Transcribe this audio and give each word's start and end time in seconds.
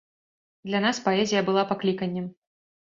Для 0.69 0.79
нас 0.87 1.03
паэзія 1.09 1.45
была 1.51 1.69
пакліканнем. 1.75 2.29